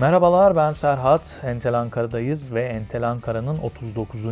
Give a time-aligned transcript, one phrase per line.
[0.00, 1.42] Merhabalar ben Serhat.
[1.44, 4.24] Entel Ankara'dayız ve Entel Ankara'nın 39.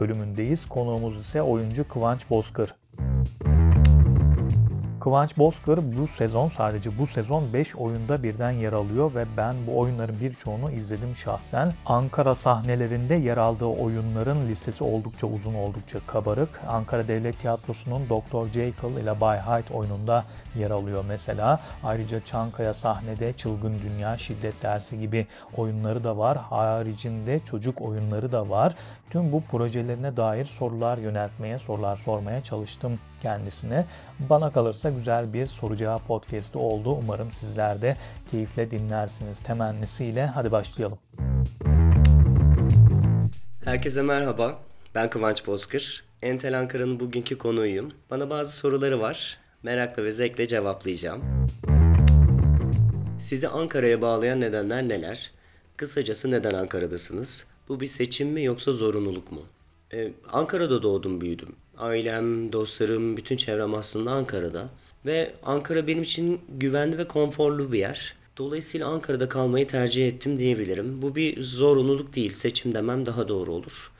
[0.00, 0.64] bölümündeyiz.
[0.64, 2.74] Konuğumuz ise oyuncu Kıvanç Bozkır.
[5.00, 9.78] Kıvanç Bozkır bu sezon sadece bu sezon 5 oyunda birden yer alıyor ve ben bu
[9.78, 11.72] oyunların birçoğunu izledim şahsen.
[11.86, 16.60] Ankara sahnelerinde yer aldığı oyunların listesi oldukça uzun, oldukça kabarık.
[16.68, 18.52] Ankara Devlet Tiyatrosu'nun Dr.
[18.52, 20.24] Jekyll ile Bay Hyde oyununda
[20.56, 21.60] yer alıyor mesela.
[21.84, 26.38] Ayrıca Çankaya sahnede Çılgın Dünya, Şiddet Dersi gibi oyunları da var.
[26.38, 28.74] Haricinde çocuk oyunları da var.
[29.10, 33.84] Tüm bu projelerine dair sorular yöneltmeye, sorular sormaya çalıştım kendisine.
[34.18, 36.98] Bana kalırsa güzel bir soru cevap podcast'i oldu.
[37.02, 37.96] Umarım sizler de
[38.30, 40.26] keyifle dinlersiniz temennisiyle.
[40.26, 40.98] Hadi başlayalım.
[43.64, 44.58] Herkese merhaba.
[44.94, 46.04] Ben Kıvanç Bozkır.
[46.22, 47.92] Entel Ankara'nın bugünkü konuğuyum.
[48.10, 49.41] Bana bazı soruları var.
[49.62, 51.22] Merakla ve zevkle cevaplayacağım.
[53.20, 55.30] Sizi Ankara'ya bağlayan nedenler neler?
[55.76, 57.44] Kısacası neden Ankara'dasınız?
[57.68, 59.42] Bu bir seçim mi yoksa zorunluluk mu?
[59.92, 61.48] Ee, Ankara'da doğdum büyüdüm.
[61.78, 64.68] Ailem, dostlarım, bütün çevrem aslında Ankara'da.
[65.06, 68.14] Ve Ankara benim için güvenli ve konforlu bir yer.
[68.38, 71.02] Dolayısıyla Ankara'da kalmayı tercih ettim diyebilirim.
[71.02, 73.92] Bu bir zorunluluk değil, seçim demem daha doğru olur.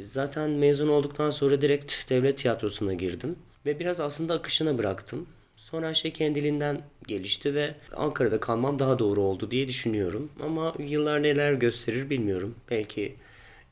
[0.00, 3.36] Zaten mezun olduktan sonra direkt devlet tiyatrosuna girdim.
[3.66, 5.26] Ve biraz aslında akışına bıraktım.
[5.56, 10.30] Sonra şey kendiliğinden gelişti ve Ankara'da kalmam daha doğru oldu diye düşünüyorum.
[10.42, 12.54] Ama yıllar neler gösterir bilmiyorum.
[12.70, 13.16] Belki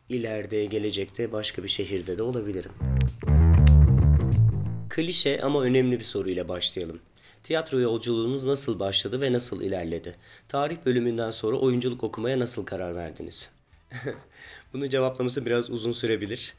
[0.09, 2.70] ileride, gelecekte başka bir şehirde de olabilirim.
[4.91, 7.00] Klişe ama önemli bir soruyla başlayalım.
[7.42, 10.17] Tiyatro yolculuğunuz nasıl başladı ve nasıl ilerledi?
[10.48, 13.48] Tarih bölümünden sonra oyunculuk okumaya nasıl karar verdiniz?
[14.72, 16.55] Bunu cevaplaması biraz uzun sürebilir.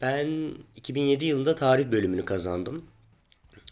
[0.00, 2.84] Ben 2007 yılında tarih bölümünü kazandım.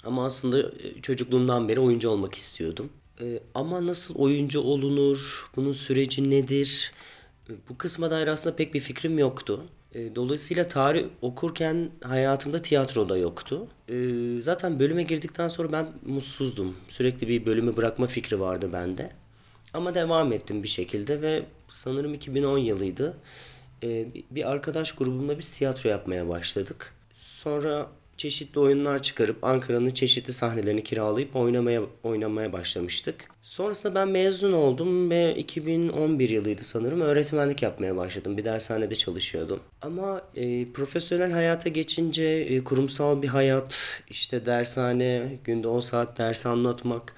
[0.04, 2.90] Ama aslında e, çocukluğumdan beri oyuncu olmak istiyordum.
[3.20, 5.50] Ee, ama nasıl oyuncu olunur?
[5.56, 6.92] Bunun süreci nedir?
[7.50, 9.64] Ee, bu kısma dair aslında pek bir fikrim yoktu.
[10.14, 13.66] Dolayısıyla tarih okurken hayatımda tiyatro da yoktu.
[14.40, 16.76] Zaten bölüme girdikten sonra ben mutsuzdum.
[16.88, 19.10] Sürekli bir bölümü bırakma fikri vardı bende.
[19.74, 23.16] Ama devam ettim bir şekilde ve sanırım 2010 yılıydı.
[23.82, 26.94] Ee, bir arkadaş grubumla biz tiyatro yapmaya başladık.
[27.14, 33.24] Sonra çeşitli oyunlar çıkarıp Ankara'nın çeşitli sahnelerini kiralayıp oynamaya oynamaya başlamıştık.
[33.42, 38.38] Sonrasında ben mezun oldum ve 2011 yılıydı sanırım öğretmenlik yapmaya başladım.
[38.38, 39.60] Bir dershanede çalışıyordum.
[39.82, 46.46] Ama e, profesyonel hayata geçince e, kurumsal bir hayat, işte dershane, günde 10 saat ders
[46.46, 47.14] anlatmak,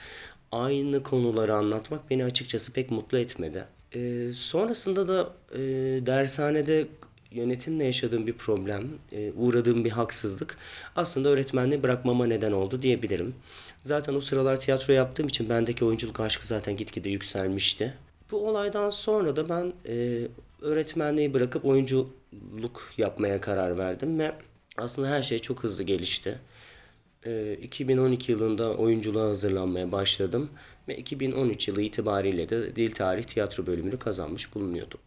[0.53, 3.65] aynı konuları anlatmak beni açıkçası pek mutlu etmedi.
[3.95, 5.61] E, sonrasında da e,
[6.07, 6.87] dershanede
[7.31, 10.57] yönetimle yaşadığım bir problem, e, uğradığım bir haksızlık
[10.97, 13.35] aslında öğretmenliği bırakmama neden oldu diyebilirim.
[13.83, 17.95] Zaten o sıralar tiyatro yaptığım için bendeki oyunculuk aşkı zaten gitgide yükselmişti.
[18.31, 20.27] Bu olaydan sonra da ben e,
[20.63, 24.33] öğretmenliği bırakıp oyunculuk yapmaya karar verdim ve
[24.77, 26.39] aslında her şey çok hızlı gelişti.
[27.27, 30.51] E, 2012 yılında oyunculuğa hazırlanmaya başladım
[30.89, 35.01] ve 2013 yılı itibariyle de Dil Tarih Tiyatro bölümünü kazanmış bulunuyordum.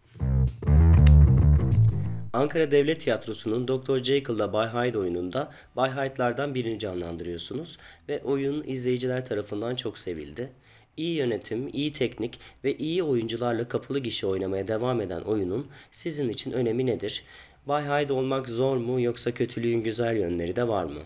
[2.33, 4.03] Ankara Devlet Tiyatrosu'nun Dr.
[4.03, 7.77] Jekyll'la Bay Hyde oyununda Bay Hyde'lardan birini canlandırıyorsunuz
[8.09, 10.51] ve oyun izleyiciler tarafından çok sevildi.
[10.97, 16.51] İyi yönetim, iyi teknik ve iyi oyuncularla kapalı gişe oynamaya devam eden oyunun sizin için
[16.51, 17.23] önemi nedir?
[17.65, 21.01] Bay Hyde olmak zor mu yoksa kötülüğün güzel yönleri de var mı?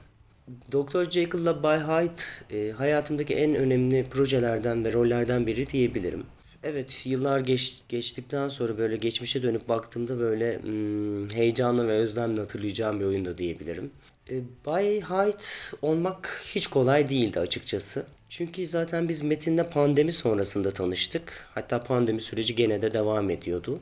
[0.71, 1.09] Dr.
[1.09, 2.21] Jekyll'la Bay Hyde
[2.57, 6.23] e, hayatımdaki en önemli projelerden ve rollerden biri diyebilirim.
[6.63, 12.99] Evet yıllar geç, geçtikten sonra böyle geçmişe dönüp baktığımda böyle hmm, heyecanlı ve özlemle hatırlayacağım
[12.99, 13.91] bir oyunda diyebilirim.
[14.29, 15.43] E, Bay Hyde
[15.81, 18.05] olmak hiç kolay değildi açıkçası.
[18.29, 21.47] Çünkü zaten biz Metin'le pandemi sonrasında tanıştık.
[21.53, 23.79] Hatta pandemi süreci gene de devam ediyordu.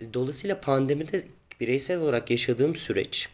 [0.00, 1.22] E, dolayısıyla pandemide
[1.60, 3.28] bireysel olarak yaşadığım süreç,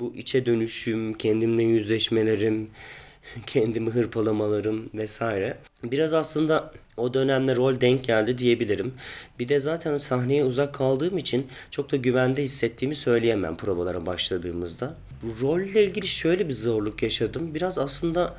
[0.00, 2.70] bu içe dönüşüm, kendimle yüzleşmelerim,
[3.46, 5.58] kendimi hırpalamalarım vesaire.
[5.84, 8.94] Biraz aslında o dönemde rol denk geldi diyebilirim.
[9.38, 14.94] Bir de zaten sahneye uzak kaldığım için çok da güvende hissettiğimi söyleyemem provalara başladığımızda.
[15.40, 17.54] Rolle ilgili şöyle bir zorluk yaşadım.
[17.54, 18.36] Biraz aslında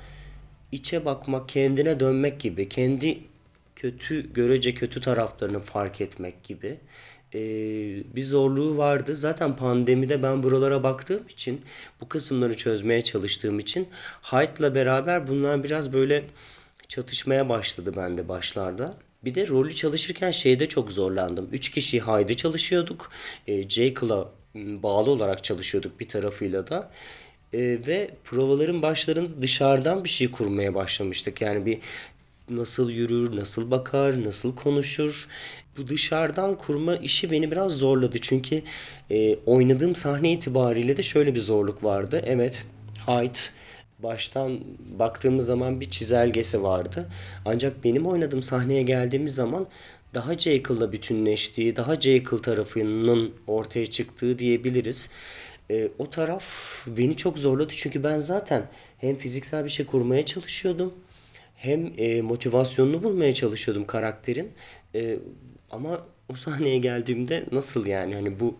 [0.71, 3.19] içe bakmak, kendine dönmek gibi, kendi
[3.75, 6.77] kötü, görece kötü taraflarını fark etmek gibi
[7.33, 7.39] e,
[8.15, 9.15] bir zorluğu vardı.
[9.15, 11.61] Zaten pandemide ben buralara baktığım için,
[12.01, 13.87] bu kısımları çözmeye çalıştığım için
[14.21, 16.23] Hyde'la beraber bunlar biraz böyle
[16.87, 18.97] çatışmaya başladı bende başlarda.
[19.25, 21.49] Bir de rolü çalışırken şeyde çok zorlandım.
[21.51, 23.11] Üç kişi Hyde'ı çalışıyorduk.
[23.47, 26.91] E, Jekyll'a bağlı olarak çalışıyorduk bir tarafıyla da.
[27.53, 31.41] E, ve provaların başlarında dışarıdan bir şey kurmaya başlamıştık.
[31.41, 31.79] Yani bir
[32.55, 35.27] nasıl yürür, nasıl bakar, nasıl konuşur.
[35.77, 38.17] Bu dışarıdan kurma işi beni biraz zorladı.
[38.21, 38.61] Çünkü
[39.11, 42.21] e, oynadığım sahne itibariyle de şöyle bir zorluk vardı.
[42.25, 42.65] Evet,
[43.05, 43.49] height
[43.99, 44.59] baştan
[44.99, 47.09] baktığımız zaman bir çizelgesi vardı.
[47.45, 49.67] Ancak benim oynadığım sahneye geldiğimiz zaman
[50.13, 55.09] daha Jekyll'la bütünleştiği, daha Jekyll tarafının ortaya çıktığı diyebiliriz.
[55.71, 56.45] E, o taraf
[56.87, 60.93] beni çok zorladı çünkü ben zaten hem fiziksel bir şey kurmaya çalışıyordum
[61.55, 64.51] hem e, motivasyonunu bulmaya çalışıyordum karakterin.
[64.95, 65.17] E,
[65.71, 68.57] ama o sahneye geldiğimde nasıl yani hani bu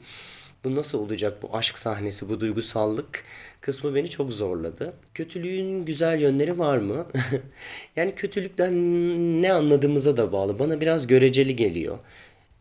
[0.63, 3.23] bu nasıl olacak bu aşk sahnesi bu duygusallık
[3.61, 4.93] kısmı beni çok zorladı.
[5.13, 7.07] Kötülüğün güzel yönleri var mı?
[7.95, 8.73] yani kötülükten
[9.41, 10.59] ne anladığımıza da bağlı.
[10.59, 11.97] Bana biraz göreceli geliyor.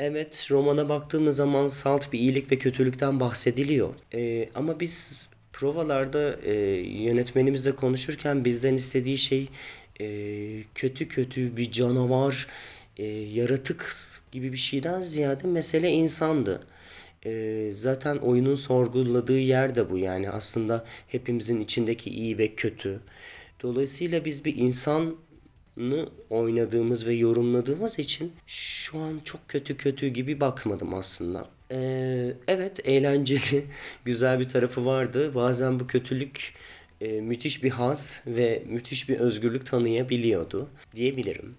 [0.01, 3.95] Evet romana baktığımız zaman salt bir iyilik ve kötülükten bahsediliyor.
[4.15, 6.55] Ee, ama biz provalarda e,
[7.03, 9.49] yönetmenimizle konuşurken bizden istediği şey
[10.01, 12.47] e, kötü kötü bir canavar,
[12.97, 13.97] e, yaratık
[14.33, 16.67] gibi bir şeyden ziyade mesele insandı.
[17.27, 23.01] E, zaten oyunun sorguladığı yer de bu yani aslında hepimizin içindeki iyi ve kötü.
[23.63, 25.17] Dolayısıyla biz bir insan
[26.31, 31.49] oynadığımız ve yorumladığımız için şu an çok kötü kötü gibi bakmadım aslında.
[31.73, 33.65] Ee, evet eğlenceli,
[34.05, 35.35] güzel bir tarafı vardı.
[35.35, 36.55] Bazen bu kötülük
[37.03, 41.55] e, müthiş bir haz ve müthiş bir özgürlük tanıyabiliyordu diyebilirim.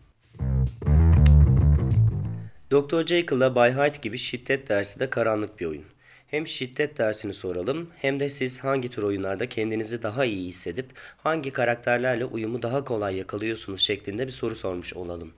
[2.72, 3.06] Dr.
[3.06, 5.86] Jekyll'la Bay Hyde gibi şiddet dersi de karanlık bir oyun.
[6.28, 10.86] Hem şiddet dersini soralım hem de siz hangi tür oyunlarda kendinizi daha iyi hissedip
[11.18, 15.34] hangi karakterlerle uyumu daha kolay yakalıyorsunuz şeklinde bir soru sormuş olalım.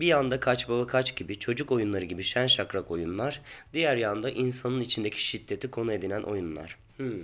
[0.00, 3.40] Bir yanda kaç baba kaç gibi çocuk oyunları gibi şen şakrak oyunlar,
[3.72, 6.76] diğer yanda insanın içindeki şiddeti konu edinen oyunlar.
[6.96, 7.22] Hmm.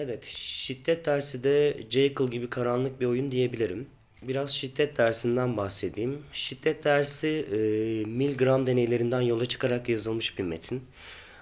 [0.00, 3.86] Evet, şiddet dersi de Jekyll gibi karanlık bir oyun diyebilirim.
[4.22, 6.22] Biraz şiddet dersinden bahsedeyim.
[6.32, 7.58] Şiddet dersi e,
[8.08, 10.82] Milgram deneylerinden yola çıkarak yazılmış bir metin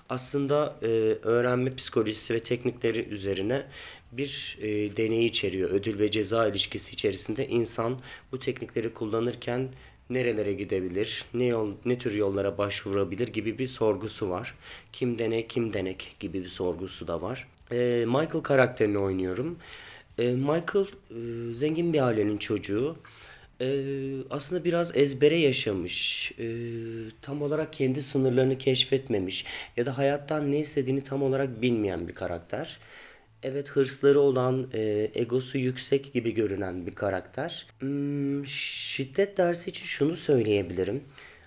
[0.08, 0.86] aslında e,
[1.22, 3.66] öğrenme psikolojisi ve teknikleri üzerine
[4.12, 5.70] bir e, deney içeriyor.
[5.70, 8.00] Ödül ve ceza ilişkisi içerisinde insan
[8.32, 9.68] bu teknikleri kullanırken
[10.10, 14.54] nerelere gidebilir, ne yol, ne tür yollara başvurabilir gibi bir sorgusu var.
[14.92, 17.46] Kim dene, kim denek gibi bir sorgusu da var.
[17.72, 19.58] E, Michael karakterini oynuyorum.
[20.18, 22.96] E, Michael e, zengin bir ailenin çocuğu
[23.60, 23.66] e,
[24.30, 26.32] aslında biraz ezbere yaşamış.
[26.38, 26.46] E,
[27.22, 29.44] tam olarak kendi sınırlarını keşfetmemiş
[29.76, 32.78] ya da hayattan ne istediğini tam olarak bilmeyen bir karakter.
[33.42, 37.66] Evet hırsları olan, e, egosu yüksek gibi görünen bir karakter.
[37.78, 41.04] Hmm, şiddet dersi için şunu söyleyebilirim.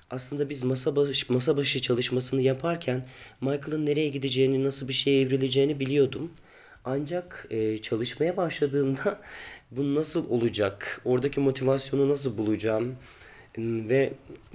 [0.10, 3.06] Aslında biz masa başı, masa başı çalışmasını yaparken
[3.42, 6.32] Michael'ın nereye gideceğini, nasıl bir şeye evrileceğini biliyordum.
[6.86, 9.20] Ancak e, çalışmaya başladığımda
[9.72, 12.96] bu nasıl olacak, oradaki motivasyonu nasıl bulacağım
[13.58, 14.14] ve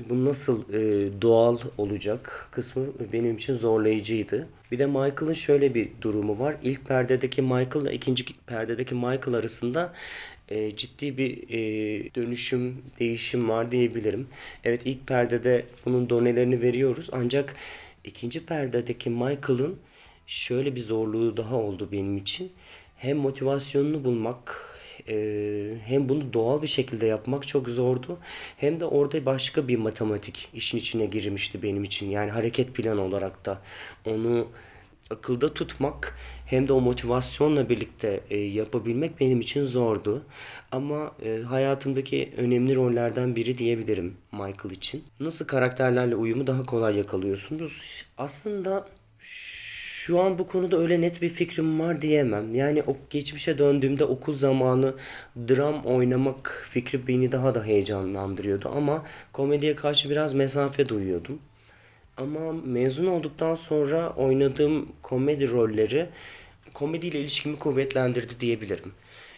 [0.08, 4.48] bu nasıl e, doğal olacak kısmı benim için zorlayıcıydı.
[4.72, 6.56] Bir de Michael'ın şöyle bir durumu var.
[6.62, 9.92] İlk perdedeki Michael ile ikinci perdedeki Michael arasında
[10.48, 14.28] e, ciddi bir e, dönüşüm, değişim var diyebilirim.
[14.64, 17.56] Evet ilk perdede bunun donelerini veriyoruz ancak
[18.04, 19.78] ikinci perdedeki Michael'ın
[20.26, 22.52] şöyle bir zorluğu daha oldu benim için.
[22.96, 24.74] Hem motivasyonunu bulmak
[25.08, 25.14] e,
[25.84, 28.18] hem bunu doğal bir şekilde yapmak çok zordu.
[28.56, 32.10] Hem de orada başka bir matematik işin içine girmişti benim için.
[32.10, 33.62] Yani hareket planı olarak da
[34.06, 34.48] onu
[35.10, 40.22] akılda tutmak hem de o motivasyonla birlikte e, yapabilmek benim için zordu.
[40.72, 45.04] Ama e, hayatımdaki önemli rollerden biri diyebilirim Michael için.
[45.20, 48.04] Nasıl karakterlerle uyumu daha kolay yakalıyorsunuz?
[48.18, 48.88] Aslında
[50.04, 52.54] şu an bu konuda öyle net bir fikrim var diyemem.
[52.54, 54.94] Yani o geçmişe döndüğümde okul zamanı
[55.48, 58.68] dram oynamak fikri beni daha da heyecanlandırıyordu.
[58.74, 61.38] Ama komediye karşı biraz mesafe duyuyordum.
[62.16, 66.08] Ama mezun olduktan sonra oynadığım komedi rolleri
[66.74, 68.92] komediyle ilişkimi kuvvetlendirdi diyebilirim.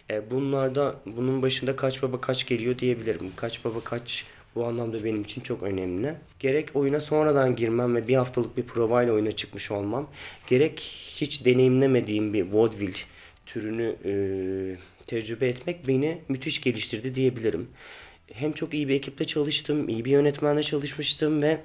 [0.09, 3.31] E, bunlarda bunun başında kaç baba kaç geliyor diyebilirim.
[3.35, 6.13] Kaç baba kaç bu anlamda benim için çok önemli.
[6.39, 10.09] Gerek oyuna sonradan girmem ve bir haftalık bir provayla oyuna çıkmış olmam,
[10.47, 10.79] gerek
[11.19, 12.97] hiç deneyimlemediğim bir vaudeville
[13.45, 14.11] türünü e,
[15.07, 17.67] tecrübe etmek beni müthiş geliştirdi diyebilirim.
[18.33, 21.61] Hem çok iyi bir ekiple çalıştım, iyi bir yönetmenle çalışmıştım ve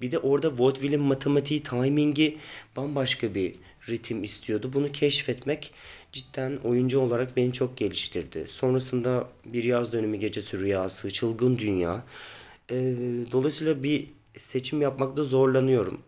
[0.00, 2.38] bir de orada vaudeville'in matematiği, timingi
[2.76, 3.52] bambaşka bir
[3.88, 4.70] ritim istiyordu.
[4.74, 5.72] Bunu keşfetmek
[6.12, 8.44] cidden oyuncu olarak beni çok geliştirdi.
[8.48, 12.04] Sonrasında Bir Yaz Dönümü Gecesi Rüyası, Çılgın Dünya.
[12.70, 12.94] Ee,
[13.32, 16.00] dolayısıyla bir seçim yapmakta zorlanıyorum.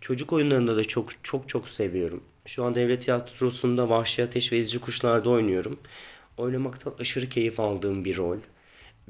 [0.00, 2.20] Çocuk oyunlarında da çok çok çok seviyorum.
[2.46, 5.78] Şu an devlet tiyatrosunda Vahşi Ateş ve İzci Kuşlar'da oynuyorum.
[6.36, 8.38] Oynamaktan aşırı keyif aldığım bir rol.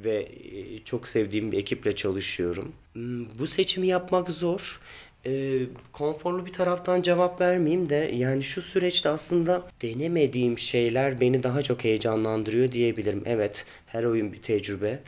[0.05, 2.73] Ve e, çok sevdiğim bir ekiple çalışıyorum.
[2.93, 4.81] Hmm, Bu seçimi yapmak zor.
[5.26, 5.61] E,
[5.93, 11.85] konforlu bir taraftan cevap vermeyeyim de yani şu süreçte aslında denemediğim şeyler beni daha çok
[11.85, 13.23] heyecanlandırıyor diyebilirim.
[13.26, 15.00] Evet, her oyun bir tecrübe.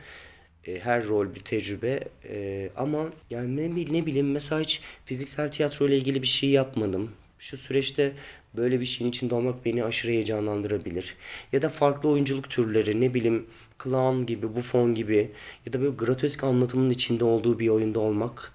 [0.67, 5.87] E, her rol bir tecrübe E, ama yani ne, ne bileyim mesela hiç fiziksel tiyatro
[5.87, 7.11] ile ilgili bir şey yapmadım.
[7.39, 8.11] Şu süreçte
[8.55, 11.15] böyle bir şeyin içinde olmak beni aşırı heyecanlandırabilir.
[11.53, 13.45] Ya da farklı oyunculuk türleri ne bileyim
[13.83, 15.31] clown gibi, buffon gibi
[15.65, 18.53] ya da böyle grotesk anlatımın içinde olduğu bir oyunda olmak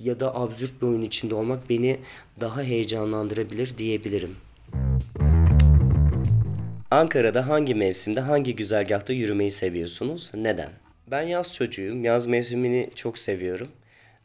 [0.00, 2.00] ya da absürt bir oyun içinde olmak beni
[2.40, 4.36] daha heyecanlandırabilir diyebilirim.
[6.90, 10.30] Ankara'da hangi mevsimde, hangi güzergahta yürümeyi seviyorsunuz?
[10.34, 10.70] Neden?
[11.10, 12.04] Ben yaz çocuğuyum.
[12.04, 13.68] Yaz mevsimini çok seviyorum.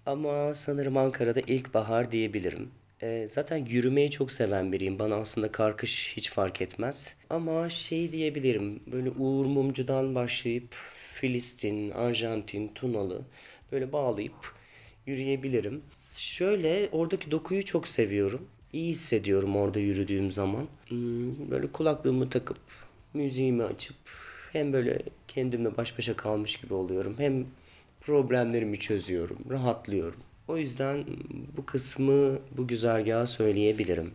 [0.06, 2.70] Ama sanırım Ankara'da ilkbahar diyebilirim.
[3.06, 5.00] Ee, zaten yürümeyi çok seven biriyim.
[5.00, 7.16] Bana aslında kar kış hiç fark etmez.
[7.30, 8.80] Ama şey diyebilirim.
[8.88, 13.22] Böyle Uğur Mumcu'dan başlayıp Filistin, Arjantin, Tunalı
[13.72, 14.54] böyle bağlayıp
[15.06, 15.82] yürüyebilirim.
[16.18, 18.48] Şöyle oradaki dokuyu çok seviyorum.
[18.74, 20.68] İyi hissediyorum orada yürüdüğüm zaman.
[20.88, 22.58] Hmm, Böyle kulaklığımı takıp
[23.14, 23.96] müziğimi açıp
[24.54, 27.16] hem böyle kendimle baş başa kalmış gibi oluyorum.
[27.18, 27.46] Hem
[28.02, 30.20] problemlerimi çözüyorum, rahatlıyorum.
[30.48, 31.06] O yüzden
[31.58, 34.12] bu kısmı bu güzergahı söyleyebilirim.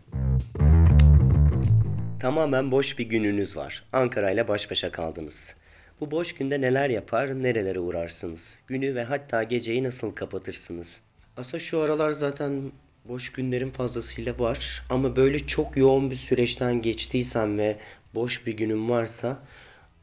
[2.19, 3.83] Tamamen boş bir gününüz var.
[3.93, 5.55] Ankara ile baş başa kaldınız.
[5.99, 8.57] Bu boş günde neler yapar, nerelere uğrarsınız?
[8.67, 10.99] Günü ve hatta geceyi nasıl kapatırsınız?
[11.37, 12.71] Aslında şu aralar zaten
[13.05, 14.83] boş günlerim fazlasıyla var.
[14.89, 17.77] Ama böyle çok yoğun bir süreçten geçtiysem ve
[18.15, 19.39] boş bir günüm varsa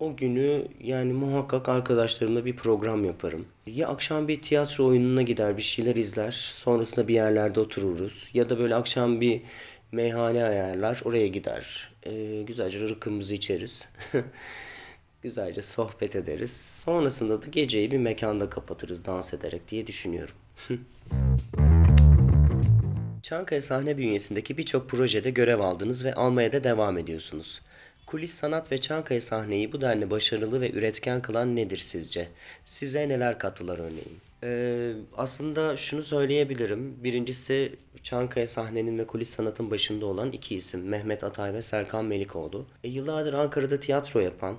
[0.01, 3.47] o günü yani muhakkak arkadaşlarımla bir program yaparım.
[3.67, 6.31] Ya akşam bir tiyatro oyununa gider bir şeyler izler.
[6.31, 8.31] Sonrasında bir yerlerde otururuz.
[8.35, 9.43] Ya da böyle akşam bir
[9.93, 11.01] meyhane ayarlar.
[11.05, 11.91] Oraya gider.
[12.07, 13.89] Ee, güzelce rıkımızı içeriz.
[15.23, 16.81] güzelce sohbet ederiz.
[16.85, 20.35] Sonrasında da geceyi bir mekanda kapatırız dans ederek diye düşünüyorum.
[23.23, 27.61] Çankaya sahne bünyesindeki birçok projede görev aldınız ve almaya da devam ediyorsunuz.
[28.09, 32.29] Kulis sanat ve Çankaya sahneyi bu denli başarılı ve üretken kılan nedir sizce?
[32.65, 34.19] Size neler kattılar örneğin?
[34.43, 37.05] Ee, aslında şunu söyleyebilirim.
[37.05, 37.73] Birincisi
[38.03, 40.89] Çankaya sahnenin ve kulis sanatın başında olan iki isim.
[40.89, 42.67] Mehmet Atay ve Serkan Melikoğlu.
[42.85, 44.57] E, yıllardır Ankara'da tiyatro yapan,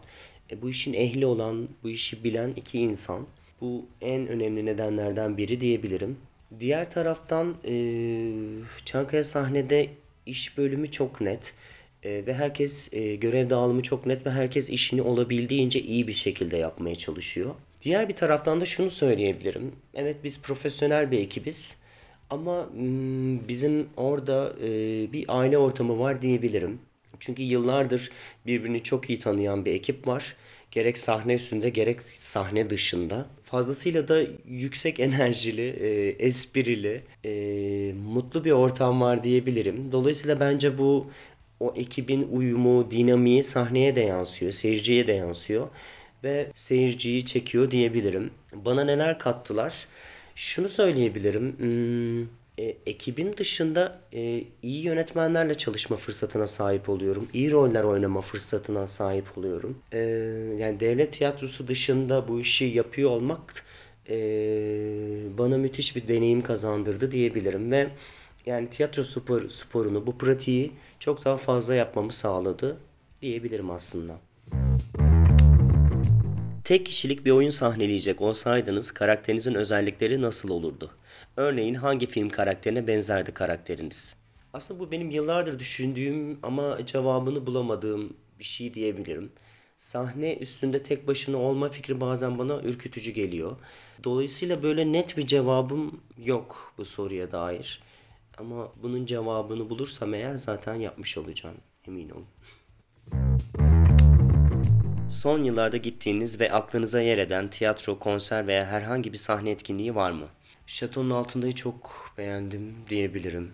[0.51, 3.27] e, bu işin ehli olan, bu işi bilen iki insan.
[3.61, 6.17] Bu en önemli nedenlerden biri diyebilirim.
[6.59, 7.73] Diğer taraftan e,
[8.85, 9.89] Çankaya sahnede
[10.25, 11.53] iş bölümü çok net.
[12.03, 16.57] E, ve herkes e, görev dağılımı çok net ve herkes işini olabildiğince iyi bir şekilde
[16.57, 17.55] yapmaya çalışıyor.
[17.81, 19.71] Diğer bir taraftan da şunu söyleyebilirim.
[19.93, 21.75] Evet biz profesyonel bir ekibiz
[22.29, 24.69] ama mm, bizim orada e,
[25.13, 26.79] bir aile ortamı var diyebilirim.
[27.19, 28.09] Çünkü yıllardır
[28.45, 30.35] birbirini çok iyi tanıyan bir ekip var.
[30.71, 33.25] Gerek sahne üstünde gerek sahne dışında.
[33.41, 39.91] Fazlasıyla da yüksek enerjili, e, esprili, e, mutlu bir ortam var diyebilirim.
[39.91, 41.07] Dolayısıyla bence bu
[41.59, 45.67] o ekibin uyumu, dinamiği sahneye de yansıyor, seyirciye de yansıyor
[46.23, 48.31] ve seyirciyi çekiyor diyebilirim.
[48.53, 49.87] Bana neler kattılar?
[50.35, 51.57] Şunu söyleyebilirim.
[51.57, 52.21] Hmm,
[52.59, 57.27] e, ekibin dışında e, iyi yönetmenlerle çalışma fırsatına sahip oluyorum.
[57.33, 59.77] İyi roller oynama fırsatına sahip oluyorum.
[59.91, 59.99] E,
[60.59, 63.65] yani devlet tiyatrosu dışında bu işi yapıyor olmak
[64.09, 64.17] e,
[65.37, 67.87] bana müthiş bir deneyim kazandırdı diyebilirim ve
[68.45, 72.77] yani tiyatro spor, sporunu, bu pratiği çok daha fazla yapmamı sağladı
[73.21, 74.19] diyebilirim aslında.
[76.63, 80.91] Tek kişilik bir oyun sahneleyecek olsaydınız karakterinizin özellikleri nasıl olurdu?
[81.37, 84.15] Örneğin hangi film karakterine benzerdi karakteriniz?
[84.53, 89.31] Aslında bu benim yıllardır düşündüğüm ama cevabını bulamadığım bir şey diyebilirim.
[89.77, 93.57] Sahne üstünde tek başına olma fikri bazen bana ürkütücü geliyor.
[94.03, 97.81] Dolayısıyla böyle net bir cevabım yok bu soruya dair.
[98.39, 101.55] Ama bunun cevabını bulursam eğer zaten yapmış olacağım
[101.87, 102.25] emin olun.
[105.09, 110.11] Son yıllarda gittiğiniz ve aklınıza yer eden tiyatro, konser veya herhangi bir sahne etkinliği var
[110.11, 110.25] mı?
[110.65, 113.51] Şatonun altındayı çok beğendim diyebilirim.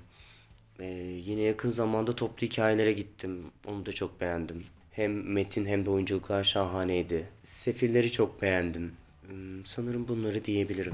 [0.80, 0.86] Ee,
[1.26, 3.46] yine yakın zamanda toplu hikayelere gittim.
[3.68, 4.64] Onu da çok beğendim.
[4.92, 7.28] Hem metin hem de oyunculuklar şahaneydi.
[7.44, 8.92] Sefilleri çok beğendim.
[9.28, 10.94] Hmm, sanırım bunları diyebilirim.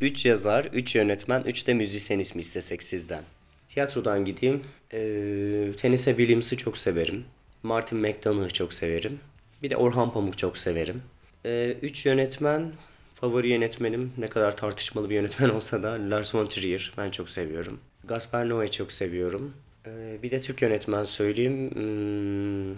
[0.00, 3.22] 3 yazar, 3 yönetmen, 3 de müzisyen ismi istesek sizden.
[3.68, 4.62] Tiyatrodan gideyim.
[4.92, 7.24] Ee, Tennessee Williams'ı çok severim.
[7.62, 9.20] Martin McDonagh'ı çok severim.
[9.62, 11.02] Bir de Orhan Pamuk çok severim.
[11.44, 12.72] Ee, üç yönetmen,
[13.14, 17.80] favori yönetmenim ne kadar tartışmalı bir yönetmen olsa da Lars von Trier ben çok seviyorum.
[18.04, 19.54] Gaspar Noé'yi çok seviyorum.
[19.86, 21.70] Ee, bir de Türk yönetmen söyleyeyim.
[21.74, 22.74] Hmm,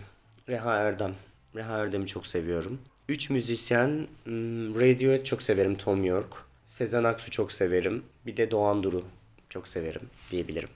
[0.49, 1.15] Reha Erdem.
[1.57, 2.79] Reha Erdem'i çok seviyorum.
[3.09, 6.50] Üç müzisyen, hmm, Radiohead çok severim Tom York.
[6.71, 8.03] Sezen Aksu çok severim.
[8.27, 9.05] Bir de Doğan Duru
[9.49, 10.69] çok severim diyebilirim.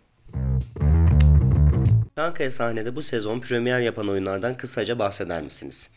[2.17, 5.91] Çankaya sahnede bu sezon premier yapan oyunlardan kısaca bahseder misiniz?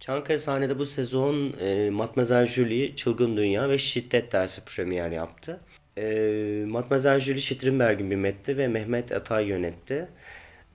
[0.00, 5.60] Çankaya sahnede bu sezon e, Matmazel Julie, Çılgın Dünya ve Şiddet dersi premier yaptı.
[5.98, 10.08] E, Matmazel Julie Şitrinberg'in bir metni ve Mehmet Atay yönetti.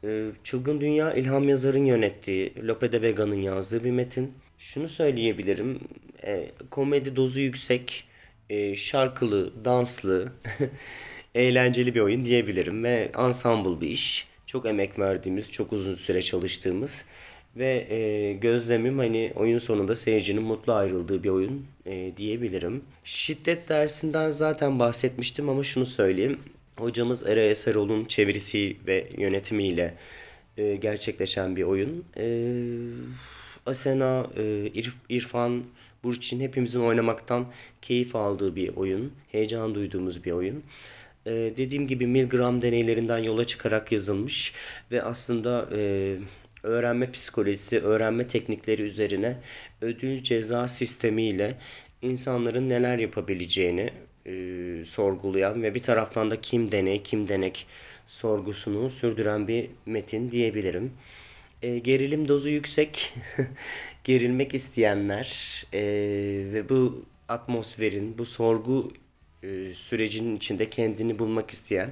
[0.04, 4.34] E, Çılgın Dünya İlham Yazar'ın yönettiği, Lope de Vega'nın yazdığı bir metin.
[4.58, 5.80] Şunu söyleyebilirim,
[6.24, 8.13] e, komedi dozu yüksek,
[8.50, 10.32] e, şarkılı, danslı,
[11.36, 14.28] eğlenceli bir oyun diyebilirim ve ensemble bir iş.
[14.46, 17.06] Çok emek verdiğimiz, çok uzun süre çalıştığımız
[17.56, 22.84] ve e, gözlemim hani oyun sonunda seyircinin mutlu ayrıldığı bir oyun e, diyebilirim.
[23.04, 26.40] Şiddet dersinden zaten bahsetmiştim ama şunu söyleyeyim.
[26.78, 29.94] Hocamız Ere Eserol'un çevirisi ve yönetimiyle
[30.58, 32.06] e, gerçekleşen bir oyun.
[32.18, 32.26] E,
[33.66, 34.42] Asena, e,
[34.76, 35.64] İrf- İrfan,
[36.04, 37.46] Burçin hepimizin oynamaktan
[37.82, 39.14] keyif aldığı bir oyun.
[39.32, 40.64] Heyecan duyduğumuz bir oyun.
[41.26, 44.54] Ee, dediğim gibi Milgram deneylerinden yola çıkarak yazılmış
[44.92, 46.16] ve aslında e,
[46.64, 49.38] öğrenme psikolojisi, öğrenme teknikleri üzerine
[49.82, 51.58] ödül ceza sistemiyle
[52.02, 53.90] insanların neler yapabileceğini
[54.26, 57.66] e, sorgulayan ve bir taraftan da kim deney, kim denek
[58.08, 60.94] sorgusunu sürdüren bir metin diyebilirim.
[61.62, 63.14] E, gerilim dozu yüksek,
[64.04, 65.82] gerilmek isteyenler e,
[66.54, 68.92] ve bu atmosferin, bu sorgu
[69.44, 71.92] e, sürecinin içinde kendini bulmak isteyen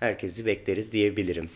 [0.00, 1.50] herkesi bekleriz diyebilirim.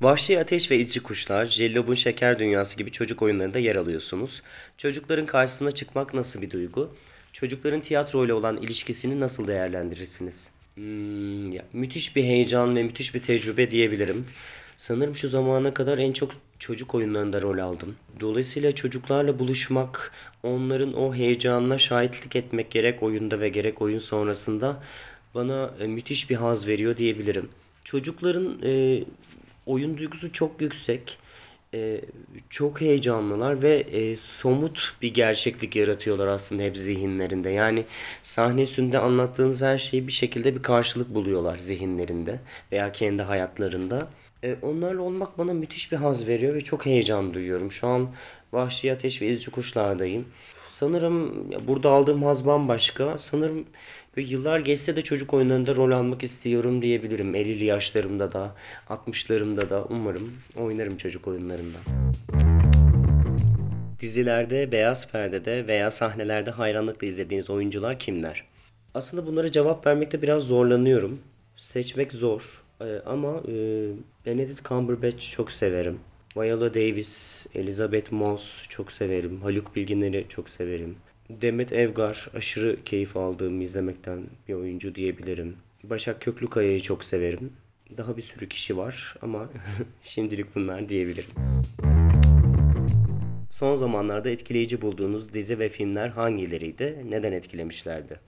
[0.00, 4.42] Vahşi Ateş ve İzci Kuşlar, Jellob'un Şeker Dünyası gibi çocuk oyunlarında yer alıyorsunuz.
[4.78, 6.96] Çocukların karşısına çıkmak nasıl bir duygu?
[7.32, 10.50] Çocukların tiyatro ile olan ilişkisini nasıl değerlendirirsiniz?
[10.74, 14.26] Hmm, ya, müthiş bir heyecan ve müthiş bir tecrübe diyebilirim.
[14.76, 17.96] Sanırım şu zamana kadar en çok çocuk oyunlarında rol aldım.
[18.20, 20.12] Dolayısıyla çocuklarla buluşmak,
[20.42, 24.82] onların o heyecanına şahitlik etmek gerek oyunda ve gerek oyun sonrasında
[25.34, 27.48] bana e, müthiş bir haz veriyor diyebilirim.
[27.84, 29.04] Çocukların e,
[29.66, 31.18] oyun duygusu çok yüksek.
[31.74, 32.00] E,
[32.50, 37.50] çok heyecanlılar ve e, somut bir gerçeklik yaratıyorlar aslında hep zihinlerinde.
[37.50, 37.84] Yani
[38.22, 42.40] sahne üstünde anlattığınız her şeyi bir şekilde bir karşılık buluyorlar zihinlerinde
[42.72, 44.08] veya kendi hayatlarında.
[44.42, 47.72] E, onlarla olmak bana müthiş bir haz veriyor ve çok heyecan duyuyorum.
[47.72, 48.08] Şu an
[48.52, 50.24] Vahşi Ateş ve İzci Kuşlar'dayım.
[50.70, 53.18] Sanırım burada aldığım haz bambaşka.
[53.18, 53.66] Sanırım
[54.16, 57.34] böyle yıllar geçse de çocuk oyunlarında rol almak istiyorum diyebilirim.
[57.34, 58.54] 50'li yaşlarımda da,
[58.88, 61.78] 60'larımda da umarım oynarım çocuk oyunlarında.
[64.00, 68.44] Dizilerde, beyaz perdede veya sahnelerde hayranlıkla izlediğiniz oyuncular kimler?
[68.94, 71.20] Aslında bunlara cevap vermekte biraz zorlanıyorum.
[71.56, 72.62] Seçmek zor.
[72.80, 73.54] Ee, ama e,
[74.26, 75.98] Benedict Cumberbatch çok severim.
[76.36, 79.40] Viola Davis, Elizabeth Moss çok severim.
[79.40, 80.96] Haluk Bilginer'i çok severim.
[81.30, 85.56] Demet Evgar aşırı keyif aldığım izlemekten bir oyuncu diyebilirim.
[85.84, 87.52] Başak Köklükaya'yı çok severim.
[87.96, 89.48] Daha bir sürü kişi var ama
[90.02, 91.30] şimdilik bunlar diyebilirim.
[93.50, 97.04] Son zamanlarda etkileyici bulduğunuz dizi ve filmler hangileriydi?
[97.08, 98.20] Neden etkilemişlerdi?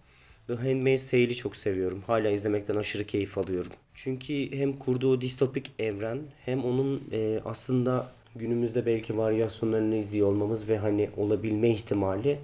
[0.47, 2.03] The Handmaid's Tale'i çok seviyorum.
[2.07, 3.73] Hala izlemekten aşırı keyif alıyorum.
[3.95, 10.79] Çünkü hem kurduğu distopik evren hem onun e, aslında günümüzde belki varyasyonlarını izliyor olmamız ve
[10.79, 12.39] hani olabilme ihtimali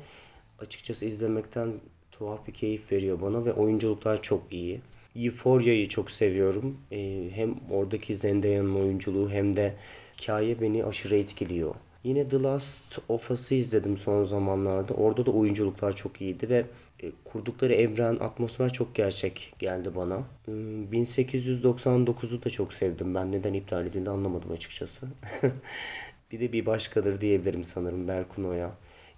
[0.59, 1.73] açıkçası izlemekten
[2.13, 4.81] tuhaf bir keyif veriyor bana ve oyunculuklar çok iyi.
[5.17, 6.77] Euphoria'yı çok seviyorum.
[6.93, 9.75] E, hem oradaki Zendaya'nın oyunculuğu hem de
[10.21, 11.75] hikaye beni aşırı etkiliyor.
[12.05, 14.95] Yine The Last of Us'ı izledim son zamanlarda.
[14.95, 16.67] Orada da oyunculuklar çok iyiydi ve
[17.03, 20.23] e, kurdukları evren, atmosfer çok gerçek geldi bana.
[20.49, 23.15] E, 1899'u da çok sevdim.
[23.15, 25.07] Ben neden iptal edildi anlamadım açıkçası.
[26.33, 28.73] bir de bir başkadır diyebilirim sanırım Berkuno'ya.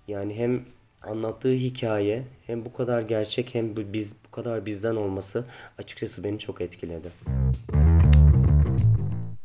[0.08, 0.64] Yani hem
[1.02, 5.44] anlattığı hikaye hem bu kadar gerçek hem biz bu kadar bizden olması
[5.78, 7.10] açıkçası beni çok etkiledi.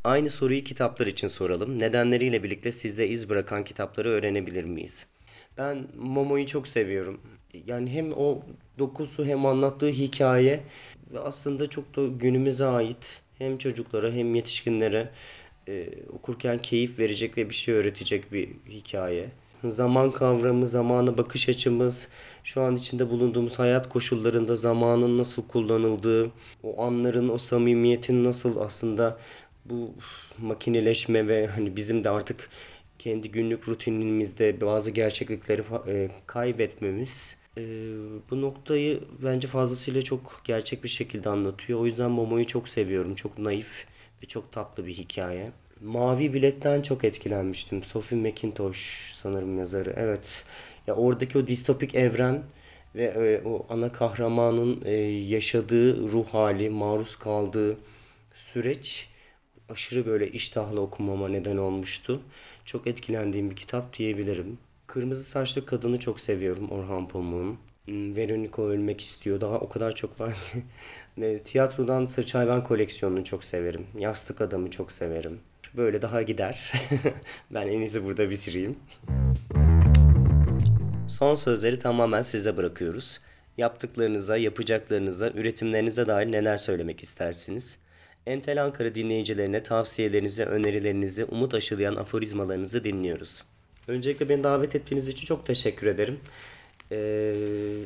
[0.05, 1.79] Aynı soruyu kitaplar için soralım.
[1.79, 5.05] Nedenleriyle birlikte sizde iz bırakan kitapları öğrenebilir miyiz?
[5.57, 7.21] Ben Momo'yu çok seviyorum.
[7.67, 8.41] Yani hem o
[8.79, 10.63] dokusu hem anlattığı hikaye
[11.13, 15.09] ve aslında çok da günümüze ait hem çocuklara hem yetişkinlere
[15.67, 19.29] e, okurken keyif verecek ve bir şey öğretecek bir hikaye.
[19.63, 22.07] Zaman kavramı, zamana bakış açımız,
[22.43, 26.31] şu an içinde bulunduğumuz hayat koşullarında zamanın nasıl kullanıldığı,
[26.63, 29.17] o anların, o samimiyetin nasıl aslında
[29.65, 29.93] bu
[30.37, 32.49] makineleşme ve hani bizim de artık
[32.99, 37.61] kendi günlük rutinimizde bazı gerçeklikleri e, kaybetmemiz e,
[38.31, 41.79] bu noktayı bence fazlasıyla çok gerçek bir şekilde anlatıyor.
[41.79, 43.15] O yüzden Momo'yu çok seviyorum.
[43.15, 43.85] Çok naif
[44.23, 45.51] ve çok tatlı bir hikaye.
[45.81, 47.83] Mavi Bilet'ten çok etkilenmiştim.
[47.83, 49.93] Sophie McIntosh sanırım yazarı.
[49.97, 50.43] Evet.
[50.87, 52.43] Ya oradaki o distopik evren
[52.95, 54.85] ve e, o ana kahramanın
[55.27, 57.77] yaşadığı ruh hali, maruz kaldığı
[58.33, 59.09] süreç
[59.69, 62.21] aşırı böyle iştahla okumama neden olmuştu.
[62.65, 64.57] Çok etkilendiğim bir kitap diyebilirim.
[64.87, 67.57] Kırmızı saçlı kadını çok seviyorum Orhan Pamuk'un.
[67.85, 69.41] Hmm, Veronica ölmek istiyor.
[69.41, 70.63] Daha o kadar çok var ki.
[71.43, 73.87] Tiyatrodan Sırç Hayvan koleksiyonunu çok severim.
[73.99, 75.39] Yastık Adam'ı çok severim.
[75.77, 76.71] Böyle daha gider.
[77.51, 78.75] ben en iyisi burada bitireyim.
[81.09, 83.19] Son sözleri tamamen size bırakıyoruz.
[83.57, 87.77] Yaptıklarınıza, yapacaklarınıza, üretimlerinize dair neler söylemek istersiniz?
[88.25, 93.43] Entel Ankara dinleyicilerine tavsiyelerinizi, önerilerinizi, umut aşılayan aforizmalarınızı dinliyoruz.
[93.87, 96.19] Öncelikle beni davet ettiğiniz için çok teşekkür ederim.
[96.91, 97.35] Ee,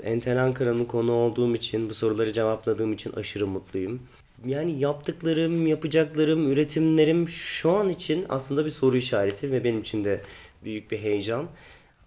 [0.04, 4.02] Entel Ankara'nın konu olduğum için, bu soruları cevapladığım için aşırı mutluyum.
[4.46, 10.22] Yani yaptıklarım, yapacaklarım, üretimlerim şu an için aslında bir soru işareti ve benim için de
[10.64, 11.50] büyük bir heyecan.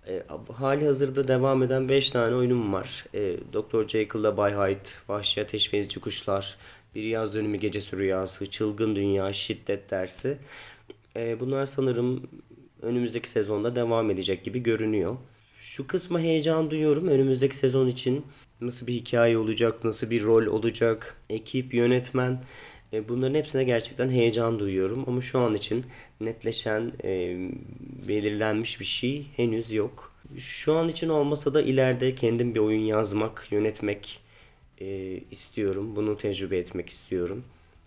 [0.09, 3.05] E, hali hazırda devam eden 5 tane oyunum var.
[3.15, 3.89] E, Dr.
[3.89, 6.57] Jekyll'la Bay Hyde, Vahşi Ateş ve Kuşlar,
[6.95, 10.39] Bir Yaz Dönümü Gecesi Rüyası, Çılgın Dünya, Şiddet Dersi.
[11.17, 12.23] E, bunlar sanırım
[12.83, 15.17] önümüzdeki sezonda devam edecek gibi görünüyor.
[15.59, 17.09] Şu kısma heyecan duyuyorum.
[17.09, 18.27] Önümüzdeki sezon için
[18.61, 22.45] nasıl bir hikaye olacak, nasıl bir rol olacak, ekip, yönetmen...
[22.93, 25.85] E, Bunların hepsine gerçekten heyecan duyuyorum ama şu an için
[26.21, 27.37] netleşen, e,
[28.09, 30.13] belirlenmiş bir şey henüz yok.
[30.39, 34.21] Şu an için olmasa da ileride kendim bir oyun yazmak, yönetmek
[34.83, 35.97] e, istiyorum.
[35.97, 37.45] Bunu tecrübe etmek istiyorum.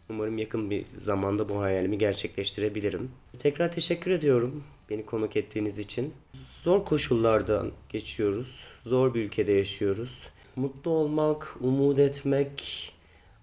[0.10, 3.12] Umarım yakın bir zamanda bu hayalimi gerçekleştirebilirim.
[3.40, 6.14] Tekrar teşekkür ediyorum beni konuk ettiğiniz için.
[6.62, 8.66] Zor koşullardan geçiyoruz.
[8.84, 10.30] Zor bir ülkede yaşıyoruz.
[10.56, 12.92] Mutlu olmak, umut etmek,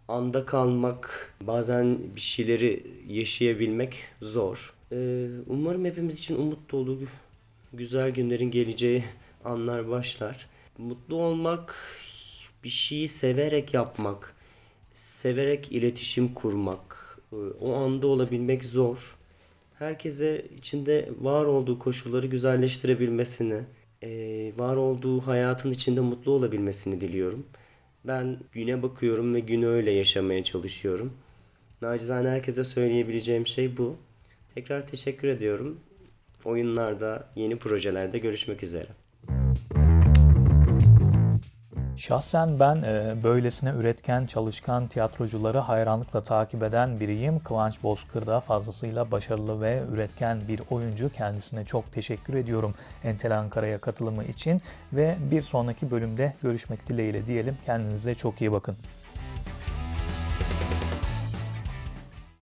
[0.08, 4.74] anda kalmak, bazen bir şeyleri yaşayabilmek zor.
[4.92, 6.98] Ee, umarım hepimiz için umut dolu,
[7.72, 9.04] güzel günlerin geleceği
[9.44, 10.46] anlar başlar.
[10.78, 11.76] Mutlu olmak,
[12.64, 14.34] bir şeyi severek yapmak,
[14.92, 19.16] severek iletişim kurmak, e, o anda olabilmek zor.
[19.78, 23.60] Herkese içinde var olduğu koşulları güzelleştirebilmesini,
[24.02, 24.08] e,
[24.56, 27.46] var olduğu hayatın içinde mutlu olabilmesini diliyorum.
[28.04, 31.12] Ben güne bakıyorum ve günü öyle yaşamaya çalışıyorum.
[31.82, 33.96] Nacizane herkese söyleyebileceğim şey bu.
[34.54, 35.80] Tekrar teşekkür ediyorum.
[36.44, 38.88] Oyunlarda, yeni projelerde görüşmek üzere.
[42.02, 47.40] Şahsen ben e, böylesine üretken, çalışkan tiyatrocuları hayranlıkla takip eden biriyim.
[47.40, 51.08] Kıvanç Bozkır da fazlasıyla başarılı ve üretken bir oyuncu.
[51.08, 54.60] Kendisine çok teşekkür ediyorum Entel Ankara'ya katılımı için
[54.92, 57.56] ve bir sonraki bölümde görüşmek dileğiyle diyelim.
[57.66, 58.76] Kendinize çok iyi bakın.